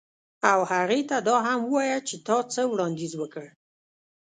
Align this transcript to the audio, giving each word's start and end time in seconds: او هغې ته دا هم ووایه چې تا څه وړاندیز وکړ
او 0.51 0.59
هغې 0.71 1.01
ته 1.09 1.17
دا 1.27 1.35
هم 1.47 1.59
ووایه 1.63 1.99
چې 2.07 2.15
تا 2.27 2.37
څه 2.53 2.61
وړاندیز 2.71 3.13
وکړ 3.17 3.45